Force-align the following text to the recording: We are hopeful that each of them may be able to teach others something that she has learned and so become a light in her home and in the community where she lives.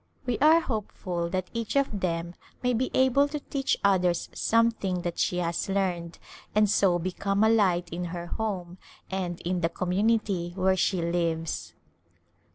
We 0.25 0.39
are 0.39 0.61
hopeful 0.61 1.29
that 1.29 1.51
each 1.53 1.75
of 1.75 1.99
them 1.99 2.33
may 2.63 2.73
be 2.73 2.89
able 2.95 3.27
to 3.27 3.39
teach 3.39 3.77
others 3.83 4.29
something 4.33 5.03
that 5.03 5.19
she 5.19 5.37
has 5.37 5.69
learned 5.69 6.17
and 6.55 6.67
so 6.67 6.97
become 6.97 7.43
a 7.43 7.49
light 7.49 7.87
in 7.91 8.05
her 8.05 8.25
home 8.25 8.79
and 9.11 9.39
in 9.41 9.61
the 9.61 9.69
community 9.69 10.53
where 10.55 10.75
she 10.75 11.03
lives. 11.03 11.75